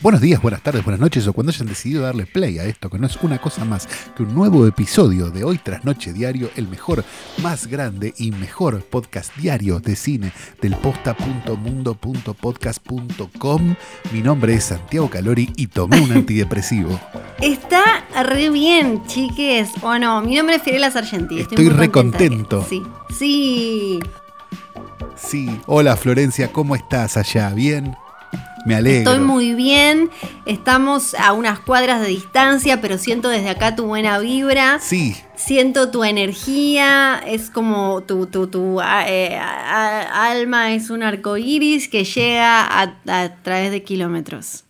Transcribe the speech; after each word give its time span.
Buenos 0.00 0.20
días, 0.20 0.40
buenas 0.40 0.62
tardes, 0.62 0.84
buenas 0.84 1.00
noches 1.00 1.26
o 1.26 1.32
cuando 1.32 1.50
hayan 1.50 1.66
decidido 1.66 2.02
darle 2.02 2.24
play 2.24 2.60
a 2.60 2.64
esto, 2.64 2.88
que 2.88 3.00
no 3.00 3.08
es 3.08 3.16
una 3.16 3.38
cosa 3.38 3.64
más 3.64 3.88
que 4.16 4.22
un 4.22 4.32
nuevo 4.32 4.64
episodio 4.64 5.28
de 5.30 5.42
Hoy 5.42 5.58
tras 5.58 5.84
Noche 5.84 6.12
Diario, 6.12 6.50
el 6.54 6.68
mejor, 6.68 7.04
más 7.42 7.66
grande 7.66 8.14
y 8.16 8.30
mejor 8.30 8.80
podcast 8.84 9.36
diario 9.36 9.80
de 9.80 9.96
cine 9.96 10.32
del 10.62 10.76
posta.mundo.podcast.com. 10.76 13.74
Mi 14.12 14.22
nombre 14.22 14.54
es 14.54 14.62
Santiago 14.64 15.10
Calori 15.10 15.52
y 15.56 15.66
tomé 15.66 16.00
un 16.00 16.12
antidepresivo. 16.18 17.00
Está 17.40 18.04
re 18.22 18.50
bien, 18.50 19.04
chiques. 19.06 19.70
O 19.82 19.98
no, 19.98 20.22
mi 20.22 20.36
nombre 20.36 20.54
es 20.56 20.62
Fiorella 20.62 20.92
Sargenti. 20.92 21.40
Estoy 21.40 21.56
muy 21.56 21.70
re 21.74 21.90
contento. 21.90 22.64
Sí, 22.68 22.84
sí. 23.18 23.98
Sí, 25.16 25.60
hola 25.66 25.96
Florencia, 25.96 26.52
¿cómo 26.52 26.76
estás 26.76 27.16
allá? 27.16 27.50
¿Bien? 27.50 27.96
Me 28.66 28.74
alegro. 28.74 29.10
Estoy 29.12 29.24
muy 29.24 29.54
bien. 29.54 30.10
Estamos 30.46 31.14
a 31.14 31.32
unas 31.32 31.60
cuadras 31.60 32.00
de 32.00 32.08
distancia, 32.08 32.80
pero 32.80 32.98
siento 32.98 33.28
desde 33.28 33.48
acá 33.50 33.74
tu 33.76 33.86
buena 33.86 34.18
vibra. 34.18 34.78
Sí, 34.80 35.16
Siento 35.36 35.90
tu 35.90 36.02
energía. 36.04 37.20
Es 37.26 37.48
como 37.50 38.02
tu, 38.02 38.26
tu, 38.26 38.48
tu 38.48 38.80
eh, 38.80 39.38
alma 39.40 40.72
es 40.74 40.90
un 40.90 41.02
arco 41.02 41.36
iris 41.36 41.88
que 41.88 42.04
llega 42.04 42.64
a, 42.64 42.94
a 43.06 43.34
través 43.42 43.70
de 43.70 43.82
kilómetros. 43.82 44.64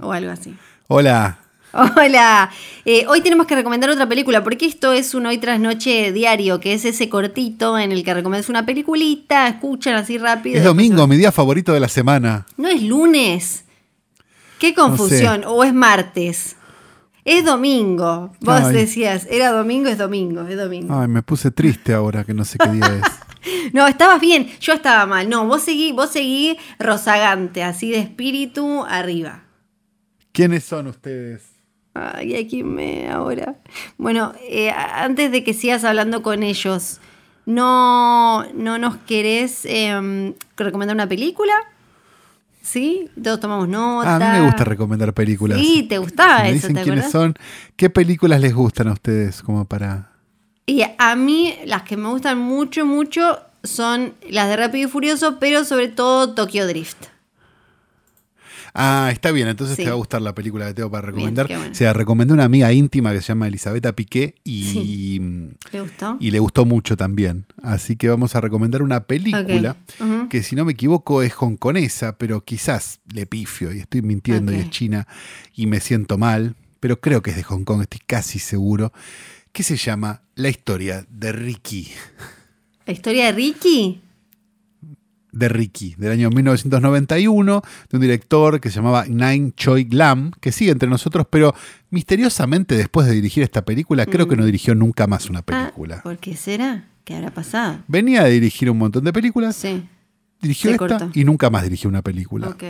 O 0.00 0.12
algo 0.12 0.30
así. 0.30 0.56
hola. 0.88 1.38
Hola, 1.74 2.50
Eh, 2.84 3.04
hoy 3.08 3.20
tenemos 3.20 3.46
que 3.46 3.54
recomendar 3.56 3.90
otra 3.90 4.06
película 4.08 4.44
porque 4.44 4.66
esto 4.66 4.92
es 4.92 5.14
un 5.14 5.26
hoy 5.26 5.38
tras 5.38 5.58
noche 5.58 6.12
diario, 6.12 6.60
que 6.60 6.74
es 6.74 6.84
ese 6.84 7.08
cortito 7.08 7.78
en 7.78 7.90
el 7.92 8.04
que 8.04 8.12
recomiendas 8.14 8.48
una 8.48 8.64
peliculita, 8.66 9.48
escuchan 9.48 9.94
así 9.94 10.18
rápido. 10.18 10.58
Es 10.58 10.64
domingo, 10.64 11.06
mi 11.06 11.16
día 11.16 11.32
favorito 11.32 11.72
de 11.72 11.80
la 11.80 11.88
semana. 11.88 12.46
No 12.56 12.68
es 12.68 12.82
lunes. 12.82 13.64
Qué 14.60 14.74
confusión. 14.74 15.44
O 15.46 15.64
es 15.64 15.72
martes. 15.74 16.56
Es 17.24 17.44
domingo. 17.44 18.32
Vos 18.40 18.60
Ay. 18.64 18.74
decías, 18.74 19.26
era 19.30 19.50
domingo, 19.50 19.88
es 19.88 19.98
domingo, 19.98 20.42
es 20.46 20.56
domingo. 20.56 20.94
Ay, 20.94 21.08
me 21.08 21.22
puse 21.22 21.50
triste 21.50 21.94
ahora 21.94 22.22
que 22.22 22.34
no 22.34 22.44
sé 22.44 22.58
qué 22.58 22.68
día 22.68 23.00
es. 23.02 23.02
No, 23.74 23.86
estabas 23.86 24.22
bien, 24.22 24.48
yo 24.58 24.72
estaba 24.72 25.04
mal. 25.04 25.28
No, 25.28 25.46
vos 25.46 25.60
seguí, 25.60 25.92
vos 25.92 26.10
seguí 26.10 26.56
rozagante, 26.78 27.62
así 27.62 27.90
de 27.90 27.98
espíritu 27.98 28.84
arriba. 28.88 29.42
¿Quiénes 30.32 30.64
son 30.64 30.86
ustedes? 30.86 31.53
Ay, 31.94 32.34
aquí 32.36 32.62
me 32.64 33.08
ahora. 33.08 33.54
Bueno, 33.98 34.32
eh, 34.48 34.70
antes 34.70 35.30
de 35.30 35.44
que 35.44 35.54
sigas 35.54 35.84
hablando 35.84 36.22
con 36.22 36.42
ellos, 36.42 37.00
¿no, 37.46 38.44
no 38.54 38.78
nos 38.78 38.96
querés 38.98 39.64
em, 39.64 40.34
recomendar 40.56 40.96
una 40.96 41.08
película? 41.08 41.52
¿Sí? 42.62 43.08
Todos 43.22 43.40
tomamos 43.40 43.68
nota. 43.68 44.12
Ah, 44.12 44.16
a 44.16 44.18
mí 44.32 44.38
me 44.40 44.46
gusta 44.46 44.64
recomendar 44.64 45.12
películas. 45.12 45.58
Sí, 45.60 45.84
te 45.88 45.98
gustaba 45.98 46.38
Si 46.38 46.42
me 46.42 46.48
eso, 46.48 46.54
dicen 46.54 46.74
¿te 46.76 46.82
quiénes 46.82 47.04
acordás? 47.04 47.12
son. 47.12 47.34
¿Qué 47.76 47.90
películas 47.90 48.40
les 48.40 48.54
gustan 48.54 48.88
a 48.88 48.92
ustedes 48.92 49.42
como 49.42 49.64
para...? 49.66 50.10
Y 50.66 50.82
a 50.96 51.14
mí 51.14 51.54
las 51.66 51.82
que 51.82 51.96
me 51.98 52.08
gustan 52.08 52.38
mucho, 52.38 52.86
mucho 52.86 53.38
son 53.62 54.14
las 54.30 54.48
de 54.48 54.56
Rápido 54.56 54.88
y 54.88 54.90
Furioso, 54.90 55.38
pero 55.38 55.64
sobre 55.64 55.88
todo 55.88 56.32
Tokyo 56.34 56.66
Drift. 56.66 56.96
Ah, 58.76 59.10
está 59.12 59.30
bien, 59.30 59.46
entonces 59.46 59.76
Sí. 59.76 59.84
te 59.84 59.88
va 59.88 59.94
a 59.94 59.98
gustar 59.98 60.20
la 60.20 60.34
película 60.34 60.66
que 60.66 60.74
tengo 60.74 60.90
para 60.90 61.06
recomendar. 61.06 61.46
qué 61.46 61.56
bueno. 61.56 61.74
Se 61.74 61.84
la 61.84 61.92
recomendé 61.92 62.32
a 62.32 62.34
una 62.34 62.44
amiga 62.44 62.72
íntima 62.72 63.12
que 63.12 63.20
se 63.20 63.28
llama 63.28 63.46
Elisabetta 63.46 63.94
Piqué 63.94 64.34
y, 64.42 64.64
Sí. 64.64 65.20
¿Te 65.70 65.80
gustó? 65.80 66.16
y 66.18 66.32
le 66.32 66.40
gustó 66.40 66.64
mucho 66.64 66.96
también. 66.96 67.46
Así 67.62 67.94
que 67.94 68.08
vamos 68.08 68.34
a 68.34 68.40
recomendar 68.40 68.82
una 68.82 69.04
película 69.04 69.76
que 70.28 70.42
si 70.42 70.56
no 70.56 70.64
me 70.64 70.72
equivoco 70.72 71.22
es 71.22 71.32
hongkonesa, 71.38 72.18
pero 72.18 72.44
quizás 72.44 72.98
le 73.12 73.26
pifio 73.26 73.72
y 73.72 73.78
estoy 73.78 74.02
mintiendo 74.02 74.52
y 74.52 74.56
es 74.56 74.70
china 74.70 75.06
y 75.54 75.66
me 75.68 75.78
siento 75.80 76.18
mal, 76.18 76.56
pero 76.80 77.00
creo 77.00 77.22
que 77.22 77.30
es 77.30 77.36
de 77.36 77.44
Hong 77.44 77.62
Kong, 77.64 77.82
estoy 77.82 78.00
casi 78.04 78.40
seguro, 78.40 78.92
que 79.52 79.62
se 79.62 79.76
llama 79.76 80.22
La 80.34 80.48
historia 80.48 81.06
de 81.08 81.30
Ricky. 81.30 81.92
¿La 82.86 82.92
historia 82.92 83.26
de 83.26 83.32
Ricky? 83.32 84.00
De 85.34 85.48
Ricky, 85.48 85.94
del 85.98 86.12
año 86.12 86.30
1991, 86.30 87.62
de 87.90 87.96
un 87.96 88.00
director 88.00 88.60
que 88.60 88.70
se 88.70 88.76
llamaba 88.76 89.04
Nine 89.06 89.52
Choi 89.56 89.86
Lam, 89.90 90.30
que 90.40 90.52
sigue 90.52 90.70
entre 90.70 90.88
nosotros, 90.88 91.26
pero 91.28 91.54
misteriosamente 91.90 92.76
después 92.76 93.06
de 93.06 93.14
dirigir 93.14 93.42
esta 93.42 93.64
película, 93.64 94.06
creo 94.06 94.28
que 94.28 94.36
no 94.36 94.44
dirigió 94.46 94.74
nunca 94.74 95.06
más 95.06 95.28
una 95.28 95.42
película. 95.42 95.96
Mm. 95.96 95.98
Ah, 95.98 96.02
¿Por 96.02 96.18
qué 96.18 96.36
será? 96.36 96.88
¿Qué 97.04 97.14
habrá 97.16 97.30
pasado? 97.32 97.78
Venía 97.88 98.22
de 98.24 98.30
dirigir 98.30 98.70
un 98.70 98.78
montón 98.78 99.04
de 99.04 99.12
películas, 99.12 99.56
Sí. 99.56 99.82
dirigió 100.40 100.70
se 100.70 100.74
esta 100.76 100.98
cortó. 100.98 101.10
y 101.18 101.24
nunca 101.24 101.50
más 101.50 101.62
dirigió 101.64 101.90
una 101.90 102.02
película. 102.02 102.48
Ok. 102.48 102.62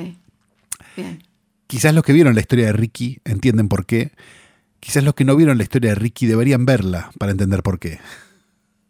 Bien. 0.97 1.23
Quizás 1.67 1.95
los 1.95 2.05
que 2.05 2.13
vieron 2.13 2.35
la 2.35 2.41
historia 2.41 2.67
de 2.67 2.73
Ricky 2.73 3.21
entienden 3.25 3.69
por 3.69 3.87
qué. 3.87 4.13
Quizás 4.81 5.03
los 5.05 5.15
que 5.15 5.25
no 5.25 5.35
vieron 5.37 5.57
la 5.57 5.63
historia 5.65 5.91
de 5.91 5.95
Ricky 5.97 6.27
deberían 6.27 6.67
verla 6.67 7.11
para 7.19 7.33
entender 7.33 7.63
por 7.63 7.79
qué. 7.79 8.01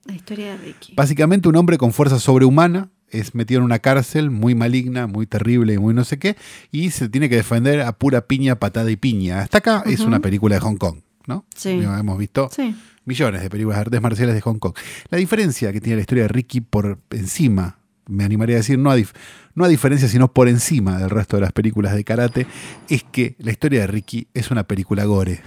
La 0.06 0.14
historia 0.14 0.52
de 0.52 0.56
Ricky. 0.58 0.92
Básicamente 0.94 1.48
un 1.48 1.56
hombre 1.56 1.78
con 1.78 1.92
fuerza 1.92 2.18
sobrehumana 2.18 2.90
es 3.20 3.34
metido 3.34 3.58
en 3.60 3.64
una 3.64 3.78
cárcel 3.78 4.30
muy 4.30 4.54
maligna, 4.54 5.06
muy 5.06 5.26
terrible 5.26 5.74
y 5.74 5.78
muy 5.78 5.94
no 5.94 6.04
sé 6.04 6.18
qué, 6.18 6.36
y 6.72 6.90
se 6.90 7.08
tiene 7.08 7.28
que 7.28 7.36
defender 7.36 7.80
a 7.82 7.92
pura 7.92 8.26
piña, 8.26 8.56
patada 8.56 8.90
y 8.90 8.96
piña. 8.96 9.40
Hasta 9.40 9.58
acá 9.58 9.82
es 9.86 10.00
una 10.00 10.20
película 10.20 10.54
de 10.56 10.60
Hong 10.60 10.76
Kong, 10.76 10.98
¿no? 11.26 11.44
Sí. 11.54 11.70
Hemos 11.70 12.18
visto 12.18 12.50
Sí. 12.54 12.74
millones 13.04 13.42
de 13.42 13.50
películas 13.50 13.76
de 13.78 13.80
artes 13.82 14.00
marciales 14.02 14.34
de 14.34 14.40
Hong 14.40 14.58
Kong. 14.58 14.74
La 15.10 15.18
diferencia 15.18 15.72
que 15.72 15.80
tiene 15.80 15.96
la 15.96 16.00
historia 16.02 16.24
de 16.24 16.28
Ricky 16.28 16.60
por 16.60 16.98
encima, 17.10 17.78
me 18.06 18.24
animaría 18.24 18.56
a 18.56 18.58
decir, 18.58 18.78
no 18.78 18.90
a, 18.90 18.98
dif- 18.98 19.14
no 19.54 19.64
a 19.64 19.68
diferencia, 19.68 20.08
sino 20.08 20.32
por 20.32 20.48
encima 20.48 20.98
del 20.98 21.08
resto 21.10 21.36
de 21.36 21.42
las 21.42 21.52
películas 21.52 21.94
de 21.94 22.04
karate, 22.04 22.46
es 22.88 23.02
que 23.04 23.34
la 23.38 23.50
historia 23.52 23.80
de 23.80 23.86
Ricky 23.86 24.26
es 24.34 24.50
una 24.50 24.64
película 24.64 25.04
gore. 25.04 25.40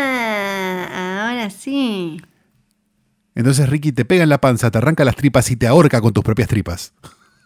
Ah, 0.00 1.28
ahora 1.30 1.50
sí. 1.50 2.20
Entonces 3.38 3.68
Ricky 3.68 3.92
te 3.92 4.04
pega 4.04 4.24
en 4.24 4.28
la 4.30 4.40
panza, 4.40 4.68
te 4.72 4.78
arranca 4.78 5.04
las 5.04 5.14
tripas 5.14 5.48
y 5.52 5.54
te 5.56 5.68
ahorca 5.68 6.00
con 6.00 6.12
tus 6.12 6.24
propias 6.24 6.48
tripas. 6.48 6.92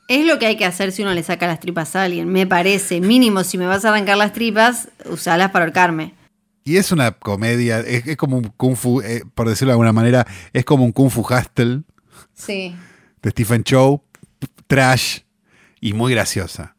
Es 0.09 0.27
lo 0.27 0.39
que 0.39 0.47
hay 0.47 0.57
que 0.57 0.65
hacer 0.65 0.91
si 0.91 1.03
uno 1.03 1.13
le 1.13 1.23
saca 1.23 1.47
las 1.47 1.61
tripas 1.61 1.95
a 1.95 2.05
alguien. 2.05 2.29
Me 2.33 2.47
parece. 2.47 3.03
Mínimo, 3.03 3.45
si 3.45 3.59
me 3.59 3.67
vas 3.67 3.85
a 3.85 3.91
arrancar 3.91 4.17
las 4.17 4.33
tripas, 4.33 4.89
usalas 5.11 5.51
para 5.51 5.67
ahorcarme. 5.67 6.15
Y 6.65 6.79
es 6.79 6.93
una 6.93 7.13
comedia, 7.13 7.81
es, 7.81 8.07
es 8.07 8.17
como 8.17 8.39
un 8.39 8.45
kung 8.57 8.75
fu, 8.75 9.03
eh, 9.03 9.23
por 9.35 9.51
decirlo 9.51 9.69
de 9.71 9.73
alguna 9.75 9.93
manera, 9.93 10.27
es 10.55 10.65
como 10.65 10.85
un 10.87 10.93
kung 10.93 11.11
fu 11.11 11.21
hustle 11.21 11.83
Sí. 12.33 12.75
de 13.21 13.31
Stephen 13.31 13.63
Chow, 13.63 14.03
trash 14.69 15.19
y 15.79 15.93
muy 15.93 16.13
graciosa. 16.15 16.75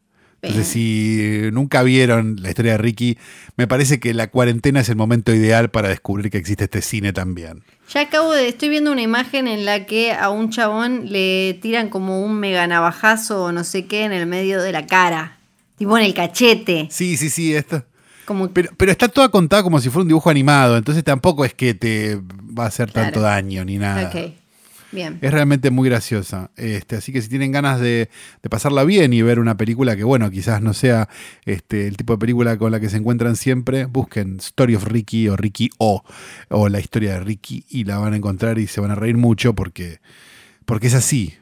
Entonces, 0.48 0.72
si 0.72 1.50
nunca 1.52 1.82
vieron 1.82 2.36
la 2.40 2.48
historia 2.48 2.72
de 2.72 2.78
Ricky, 2.78 3.18
me 3.56 3.66
parece 3.66 4.00
que 4.00 4.14
la 4.14 4.28
cuarentena 4.28 4.80
es 4.80 4.88
el 4.88 4.96
momento 4.96 5.34
ideal 5.34 5.70
para 5.70 5.88
descubrir 5.88 6.30
que 6.30 6.38
existe 6.38 6.64
este 6.64 6.82
cine 6.82 7.12
también. 7.12 7.62
Ya 7.92 8.02
acabo 8.02 8.32
de. 8.32 8.48
Estoy 8.48 8.68
viendo 8.68 8.92
una 8.92 9.02
imagen 9.02 9.46
en 9.46 9.64
la 9.64 9.86
que 9.86 10.12
a 10.12 10.30
un 10.30 10.50
chabón 10.50 11.10
le 11.10 11.58
tiran 11.60 11.88
como 11.88 12.24
un 12.24 12.34
mega 12.38 12.66
navajazo 12.66 13.44
o 13.44 13.52
no 13.52 13.64
sé 13.64 13.86
qué 13.86 14.04
en 14.04 14.12
el 14.12 14.26
medio 14.26 14.62
de 14.62 14.72
la 14.72 14.86
cara. 14.86 15.38
Tipo 15.76 15.98
en 15.98 16.04
el 16.04 16.14
cachete. 16.14 16.88
Sí, 16.90 17.16
sí, 17.16 17.30
sí, 17.30 17.54
esto. 17.54 17.84
Como 18.24 18.48
Pero, 18.50 18.70
pero 18.76 18.90
está 18.90 19.08
toda 19.08 19.28
contada 19.28 19.62
como 19.62 19.80
si 19.80 19.90
fuera 19.90 20.02
un 20.02 20.08
dibujo 20.08 20.30
animado, 20.30 20.78
entonces 20.78 21.04
tampoco 21.04 21.44
es 21.44 21.52
que 21.52 21.74
te 21.74 22.18
va 22.58 22.64
a 22.64 22.68
hacer 22.68 22.90
tanto 22.90 23.20
daño 23.20 23.64
ni 23.64 23.76
nada. 23.76 24.08
Ok. 24.08 24.43
Bien. 24.94 25.18
Es 25.20 25.32
realmente 25.32 25.70
muy 25.70 25.88
graciosa. 25.88 26.50
Este, 26.56 26.96
así 26.96 27.12
que 27.12 27.20
si 27.20 27.28
tienen 27.28 27.50
ganas 27.52 27.80
de, 27.80 28.08
de 28.42 28.48
pasarla 28.50 28.84
bien 28.84 29.12
y 29.12 29.22
ver 29.22 29.40
una 29.40 29.56
película 29.56 29.96
que, 29.96 30.04
bueno, 30.04 30.30
quizás 30.30 30.62
no 30.62 30.72
sea 30.72 31.08
este, 31.44 31.86
el 31.88 31.96
tipo 31.96 32.12
de 32.14 32.18
película 32.18 32.56
con 32.56 32.70
la 32.72 32.78
que 32.80 32.88
se 32.88 32.96
encuentran 32.98 33.36
siempre, 33.36 33.86
busquen 33.86 34.36
Story 34.38 34.76
of 34.76 34.84
Ricky 34.84 35.28
o 35.28 35.36
Ricky 35.36 35.70
O 35.78 36.04
o 36.48 36.68
la 36.68 36.78
historia 36.80 37.14
de 37.14 37.20
Ricky 37.20 37.64
y 37.68 37.84
la 37.84 37.98
van 37.98 38.12
a 38.12 38.16
encontrar 38.16 38.58
y 38.58 38.66
se 38.68 38.80
van 38.80 38.90
a 38.92 38.94
reír 38.94 39.16
mucho 39.16 39.54
porque, 39.54 39.98
porque 40.64 40.86
es 40.86 40.94
así. 40.94 41.34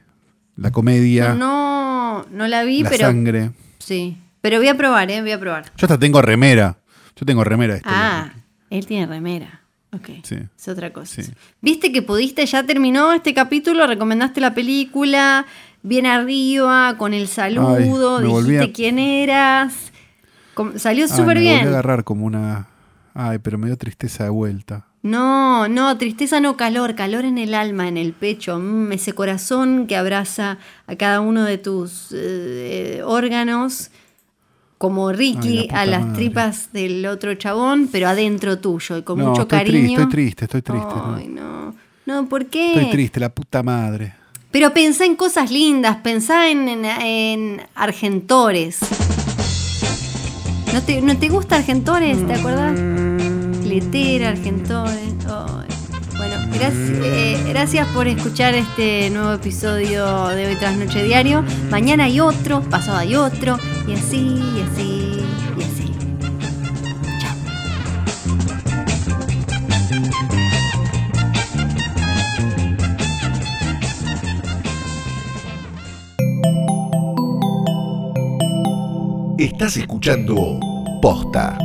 La 0.57 0.71
comedia, 0.71 1.35
No, 1.35 2.27
no 2.31 2.47
la 2.47 2.63
vi, 2.65 2.83
la 2.83 2.91
pero. 2.91 3.07
sangre. 3.07 3.51
Sí. 3.79 4.19
Pero 4.41 4.59
voy 4.59 4.69
a 4.69 4.77
probar, 4.77 5.11
¿eh? 5.11 5.21
Voy 5.23 5.33
a 5.33 5.41
probar. 5.41 5.65
Yo 5.77 5.87
hasta 5.87 5.99
tengo 5.99 6.21
remera. 6.21 6.79
Yo 7.17 7.25
tengo 7.27 7.45
remera 7.45 7.75
de 7.75 7.83
Ah, 7.85 8.33
él 8.71 8.87
tiene 8.87 9.07
remera. 9.07 9.62
Ok. 9.95 10.09
Sí. 10.23 10.37
Es 10.59 10.69
otra 10.69 10.93
cosa. 10.93 11.23
Sí. 11.23 11.31
¿Viste 11.61 11.93
que 11.93 12.03
pudiste? 12.03 12.45
Ya 12.47 12.65
terminó 12.65 13.13
este 13.13 13.35
capítulo, 13.35 13.87
recomendaste 13.87 14.41
la 14.41 14.55
película, 14.55 15.45
bien 15.83 16.07
arriba, 16.07 16.97
con 16.97 17.13
el 17.15 17.29
saludo, 17.29 18.21
me 18.21 18.29
dijiste 18.29 18.65
a- 18.65 18.73
quién 18.73 18.99
eras. 18.99 19.93
Com- 20.55 20.79
Salió 20.79 21.09
súper 21.09 21.27
me 21.27 21.35
volví 21.35 21.49
a 21.49 21.53
bien. 21.57 21.69
agarrar 21.69 22.05
como 22.05 22.25
una... 22.27 22.69
Ay, 23.15 23.39
pero 23.39 23.59
me 23.59 23.67
dio 23.67 23.77
tristeza 23.77 24.25
de 24.25 24.31
vuelta. 24.31 24.87
No, 25.03 25.69
no, 25.69 25.99
tristeza 25.99 26.41
no, 26.41 26.57
calor, 26.57 26.95
calor 26.95 27.25
en 27.27 27.37
el 27.37 27.53
alma, 27.55 27.89
en 27.89 27.97
el 27.99 28.13
pecho, 28.15 28.59
mm, 28.59 28.93
ese 28.93 29.13
corazón 29.13 29.87
que 29.87 29.97
abraza 29.97 30.57
a 30.87 30.97
cada 30.97 31.21
uno 31.21 31.45
de 31.45 31.59
tus 31.59 32.09
eh, 32.13 33.03
órganos 33.05 33.91
como 34.83 35.11
Ay, 35.11 35.17
Ricky 35.17 35.69
la 35.71 35.81
a 35.83 35.87
las 35.87 36.01
madre. 36.03 36.15
tripas 36.17 36.73
del 36.73 37.07
otro 37.07 37.33
chabón, 37.37 37.89
pero 37.93 38.09
adentro 38.09 38.59
tuyo 38.59 38.97
y 38.97 39.03
con 39.03 39.17
no, 39.17 39.29
mucho 39.29 39.43
estoy 39.43 39.59
cariño. 39.61 39.79
triste, 39.79 39.93
estoy 40.03 40.11
triste, 40.11 40.45
estoy 40.47 40.63
triste. 40.63 40.95
Ay, 41.17 41.29
no. 41.29 41.67
no. 41.67 41.75
No, 42.05 42.29
¿por 42.29 42.47
qué? 42.47 42.73
Estoy 42.75 42.91
triste, 42.91 43.21
la 43.21 43.29
puta 43.29 43.63
madre. 43.63 44.15
Pero 44.51 44.75
pensá 44.75 45.05
en 45.05 45.15
cosas 45.15 45.53
lindas, 45.53 45.99
pensá 46.03 46.51
en, 46.51 46.69
en, 46.69 46.85
en 46.85 47.63
Argentores. 47.77 48.81
¿No 50.75 50.83
te, 50.83 51.01
¿No 51.01 51.17
te 51.17 51.29
gusta 51.29 51.57
Argentores? 51.57 52.27
¿Te 52.27 52.35
acuerdas? 52.35 52.77
Letera, 53.65 54.31
Argentores. 54.31 55.15
Ay. 55.29 55.42
Eh, 56.65 57.43
gracias 57.49 57.89
por 57.89 58.07
escuchar 58.07 58.55
este 58.55 59.11
nuevo 59.11 59.33
episodio 59.33 60.29
de 60.29 60.47
Hoy 60.47 60.55
Tras 60.55 60.77
Noche 60.77 61.03
Diario. 61.03 61.45
Mañana 61.71 62.05
hay 62.05 62.21
otro, 62.21 62.61
pasado 62.63 62.99
hay 62.99 63.17
otro, 63.17 63.59
y 63.89 63.95
así, 63.95 64.41
y 64.57 64.61
así, 64.61 65.25
y 65.59 65.63
así. 65.65 65.93
Chao. 67.19 67.35
Estás 79.37 79.77
escuchando 79.79 80.61
Posta. 81.01 81.59